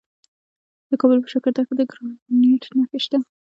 د 0.89 0.91
کابل 1.01 1.17
په 1.21 1.27
شکردره 1.33 1.63
کې 1.67 1.73
د 1.77 1.81
ګرانیټ 1.91 2.63
نښې 2.77 2.99
شته. 3.05 3.17